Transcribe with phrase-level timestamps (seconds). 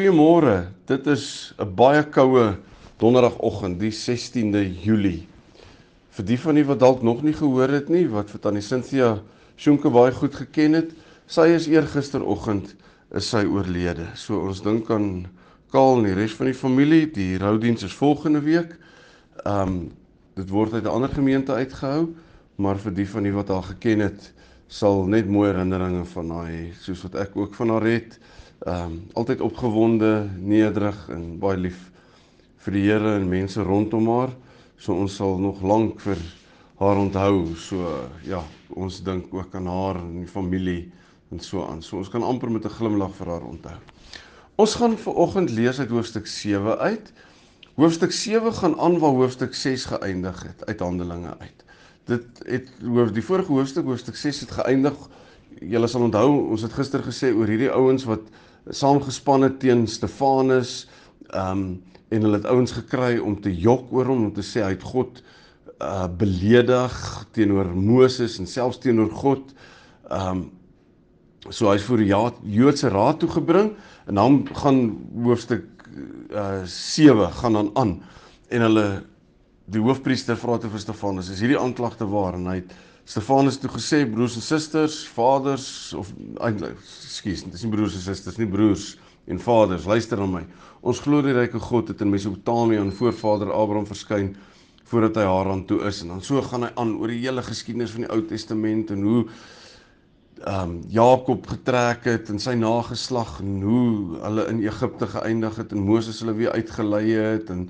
[0.00, 0.72] Goeiemôre.
[0.88, 2.56] Dit is 'n baie koue
[2.96, 5.28] donderdagoggend, die 16de Julie.
[6.10, 9.20] Vir die van u wat dalk nog nie gehoor het nie, wat vir tannie Cynthia
[9.56, 10.94] Shonke baie goed geken het,
[11.26, 12.74] sy is eergisteroggend
[13.12, 14.06] is sy oorlede.
[14.14, 15.26] So ons dink aan
[15.70, 17.12] Kaal en die res van die familie.
[17.12, 18.78] Die roudiens is volgende week.
[19.44, 19.92] Um
[20.34, 22.08] dit word uit 'n ander gemeente uitgehou,
[22.56, 24.32] maar vir die van u wat haar geken het,
[24.66, 28.18] sal net mooi herinneringe van haar hê, soos wat ek ook van haar het
[28.60, 31.78] ehm um, altyd opgewonde, nederig en baie lief
[32.60, 34.34] vir die Here en mense rondom haar.
[34.76, 36.20] So ons sal nog lank vir
[36.80, 37.54] haar onthou.
[37.56, 37.88] So
[38.28, 40.90] ja, ons dink ook aan haar en die familie
[41.30, 41.80] en so aan.
[41.82, 43.78] So ons kan amper met 'n glimlag vir haar onthou.
[44.56, 47.12] Ons gaan ver oggend lees uit hoofstuk 7 uit.
[47.74, 51.64] Hoofstuk 7 gaan aan waar hoofstuk 6 geëindig het uit Handelinge uit.
[52.04, 54.94] Dit het hoof die vorige hoofstuk hoofstuk 6 het geëindig.
[55.60, 58.20] Julle sal onthou, ons het gister gesê oor hierdie ouens wat
[58.68, 60.88] saamgespan het teen Stefanus.
[61.34, 64.74] Um, en hulle het ouens gekry om te jok oor hom om te sê hy
[64.74, 65.22] het God
[65.80, 66.96] uh beledig
[67.32, 69.54] teenoor Moses en selfs teenoor God.
[70.12, 70.50] Um,
[71.48, 73.70] so hy's voor die ja, Joodse raad toe gebring
[74.10, 74.82] en dan gaan
[75.22, 75.64] hoofstuk
[76.34, 77.94] uh 7 gaan dan aan
[78.50, 78.86] en hulle
[79.70, 82.72] die hoofpriester vra te vir Stefanus is hierdie aanklagte waar en hy het
[83.10, 85.66] Stefanus toe gesê broers en susters, vaders
[85.98, 86.10] of
[86.46, 88.92] eintlik, skus, dit is nie broers en susters nie, broers
[89.30, 90.42] en vaders, luister na my.
[90.86, 94.34] Ons glo die ryke God het in Mesopotamië aan voorvader Abraham verskyn
[94.90, 97.94] voordat hy Haran toe is en dan so gaan hy aan oor die hele geskiedenis
[97.94, 99.20] van die Ou Testament en hoe
[100.40, 105.74] ehm um, Jakob getrek het en sy nageslag en hoe hulle in Egipte geëindig het
[105.76, 107.66] en Moses hulle weer uitgelei het en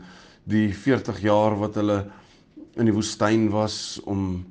[0.51, 2.01] die 40 jaar wat hulle
[2.79, 4.45] in die woestyn was om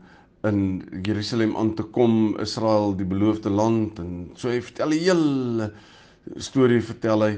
[0.48, 0.60] in
[1.04, 5.72] Jerusalem aan te kom, Israel die beloofde land en so hy vertel 'n hele
[6.38, 7.34] storie vertel hy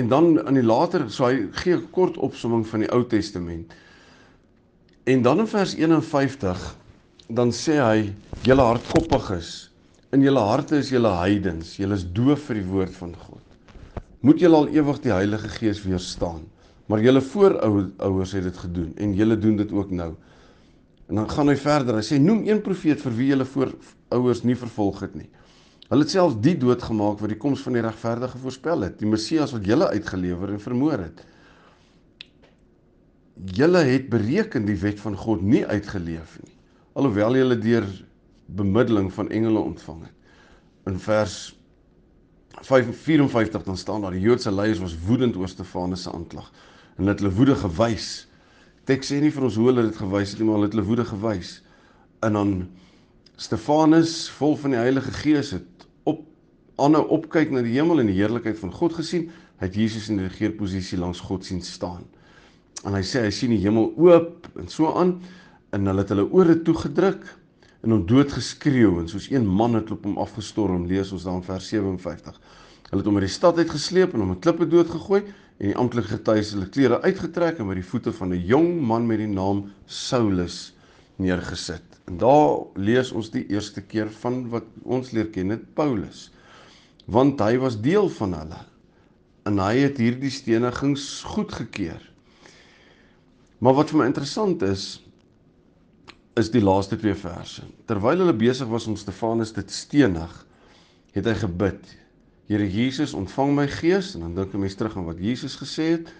[0.00, 3.72] en dan in die later so hy gee 'n kort opsomming van die Ou Testament.
[5.04, 6.76] En dan in vers 51
[7.28, 8.12] dan sê hy
[8.42, 9.70] julle hardkoppiges
[10.12, 13.44] in julle harte is julle heidens, julle is doof vir die woord van God.
[14.26, 16.42] Moet julle al ewig die Heilige Gees weerstaan.
[16.90, 20.14] Maar julle voorouers het dit gedoen en julle doen dit ook nou.
[21.06, 22.00] En dan gaan hy verder.
[22.00, 25.28] Hy sê noem een profeet vir wie julle voorouers nie vervolg het nie.
[25.90, 29.10] Hulle het selfs die dood gemaak wat die koms van die regverdige voorspel het, die
[29.10, 31.22] Messias wat julle uitgelewer en vermoor het.
[33.58, 36.54] Julle het bereken die wet van God nie uitgeleef nie,
[36.98, 37.86] alhoewel julle deur
[38.60, 40.34] bemiddeling van engele ontvang het.
[40.90, 41.38] In vers
[42.66, 46.50] 54 dan staan daar die Joodse leiers was woedend oor Stefanus se aanklag
[47.00, 48.30] en het hulle woede gewys
[48.90, 51.06] teks sê nie vir ons hoe hulle dit gewys het nie, maar het hulle woede
[51.06, 51.58] gewys.
[52.26, 52.54] En dan
[53.40, 56.24] Stefanus, vol van die Heilige Gees, het op
[56.80, 59.28] aanhou opkyk na die hemel en die heerlikheid van God gesien.
[59.60, 62.06] Hy het Jesus in die regeerposisie langs God sien staan.
[62.84, 65.18] En hy sê hy sien die hemel oop en so aan
[65.76, 67.26] en hulle het hulle ore toegedruk
[67.84, 71.44] en hom dood geskreeu en soos een man het op hom afgestorm lees ons dan
[71.44, 72.40] vers 57.
[72.90, 75.22] Hulle het hom uit die stad uitgesleep en hom 'n klippe dood gegooi
[75.60, 79.06] en die amptelike getuies hulle klere uitgetrek en by die voete van 'n jong man
[79.06, 80.72] met die naam Saulus
[81.20, 81.84] neergesit.
[82.08, 86.30] En daar lees ons die eerste keer van wat ons leer ken het Paulus.
[87.06, 88.64] Want hy was deel van hulle
[89.44, 92.00] en hy het hierdie stenigings goedgekeur.
[93.58, 95.02] Maar wat vir my interessant is
[96.38, 97.62] is die laaste twee verse.
[97.84, 100.46] Terwyl hulle besig was om Stefanus te stenig,
[101.12, 101.96] het hy gebid:
[102.50, 105.94] Here Jesus, ontvang my gees en dan dink 'n mens terug aan wat Jesus gesê
[105.94, 106.12] het.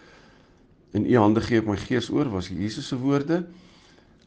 [0.92, 3.46] In u hande gee ek my gees oor, was Jesus se woorde.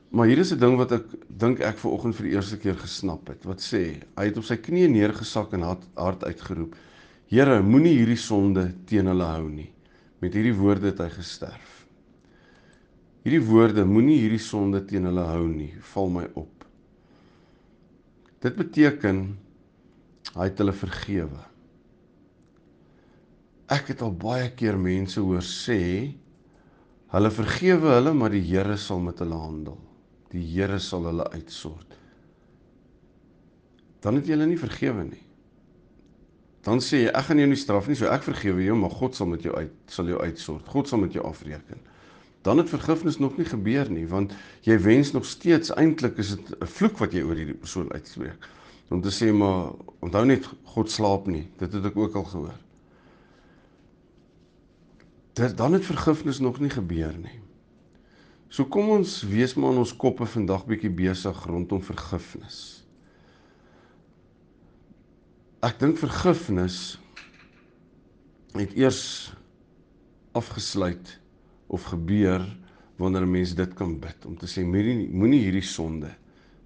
[0.10, 2.76] Maar hier is 'n ding wat ek dink ek ver oggend vir die eerste keer
[2.76, 3.46] gesnap het.
[3.46, 4.04] Wat sê?
[4.18, 6.76] Hy het op sy knieë neergesak en hard, hard uitgeroep:
[7.28, 9.72] Here, moenie hierdie sonde teen hulle hou nie.
[10.20, 11.88] Met hierdie woorde het hy gesterf.
[13.24, 16.66] Hierdie woorde, moenie hierdie sonde teen hulle hou nie, val my op.
[18.42, 19.38] Dit beteken
[20.36, 21.53] hy het hulle vergewe.
[23.74, 25.80] Ek het al baie keer mense hoor sê
[27.14, 29.78] hulle vergewe hulle, maar die Here sal met hulle handel.
[30.34, 32.00] Die Here sal hulle uitsort.
[34.04, 35.24] Dan het jy hulle nie vergewe nie.
[36.64, 39.18] dan sê jy ek gaan jou nie straf nie, so ek vergewe jou, maar God
[39.18, 40.70] sal met jou uit sal jou uitsort.
[40.72, 41.82] God sal met jou afreken.
[42.44, 44.32] Dan het vergifnis nog nie gebeur nie, want
[44.68, 48.48] jy wens nog steeds eintlik is dit 'n vloek wat jy oor hierdie persoon uitspreek.
[48.90, 51.48] Om te sê maar onthou net God slaap nie.
[51.58, 52.60] Dit het ek ook al gehoor.
[55.34, 57.40] Dit dan het vergifnis nog nie gebeur nie.
[58.54, 62.60] So kom ons wees maar in ons koppe vandag bietjie besig rondom vergifnis.
[65.66, 67.00] Ek dink vergifnis
[68.54, 69.34] het eers
[70.38, 71.16] afgesluit
[71.74, 72.46] of gebeur
[73.02, 76.14] wanneer 'n mens dit kan bid om te sê moenie moenie hierdie sonde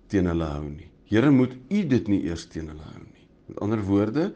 [0.08, 0.92] teen hulle hou nie.
[1.06, 3.28] Here moet u dit nie eers teen hulle hou nie.
[3.48, 4.34] Met ander woorde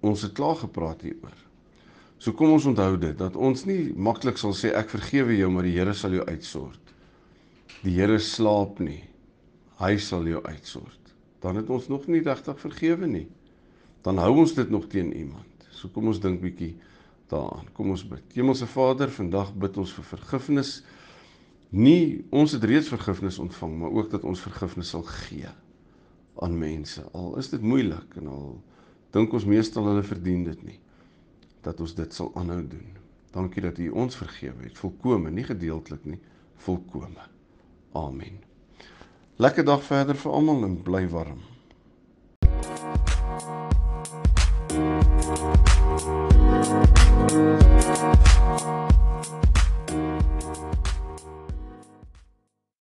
[0.00, 1.47] ons het klaar gepraat hieroor.
[2.18, 5.66] So kom ons onthou dit dat ons nie maklik sal sê ek vergewe jou maar
[5.66, 6.94] die Here sal jou uitsort.
[7.84, 9.04] Die Here slaap nie.
[9.78, 10.98] Hy sal jou uitsort
[11.40, 13.26] dan het ons nog nie regtig vergewe nie.
[14.02, 15.66] Dan hou ons dit nog teen iemand.
[15.70, 16.74] So kom ons dink bietjie
[17.30, 17.68] daaraan.
[17.76, 18.24] Kom ons bid.
[18.34, 20.78] Hemelse Vader, vandag bid ons vir vergifnis.
[21.70, 25.50] Nie ons het reeds vergifnis ontvang, maar ook dat ons vergifnis sal gee
[26.42, 27.02] aan mense.
[27.12, 28.46] Al is dit moeilik en al
[29.14, 30.78] dink ons meestal hulle verdien dit nie
[31.68, 32.96] dat ons dit sal aanhou doen.
[33.34, 36.20] Dankie dat U ons vergewe het, volkome, nie gedeeltelik nie,
[36.64, 37.28] volkome.
[37.92, 38.40] Amen.
[39.36, 41.44] Lekker dag verder vir almal en bly warm.